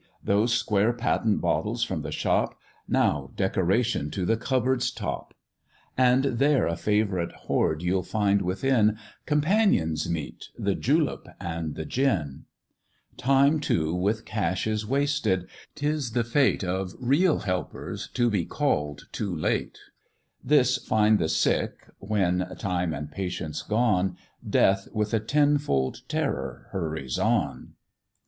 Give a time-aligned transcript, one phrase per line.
[0.23, 2.55] those square patent bottles from the shop,
[2.87, 5.35] Now decoration to the cupboard's top;
[5.95, 10.45] And there a favourite hoard you'll find within, Companions meet!
[10.57, 12.45] the julep and the gin.
[13.15, 19.03] Time too with cash is wasted; 'tis the fate Of real helpers to be call'd
[19.11, 19.77] too late;
[20.43, 24.17] This find the sick, when (time and patience gone)
[24.49, 27.73] Death with a tenfold terror hurries on.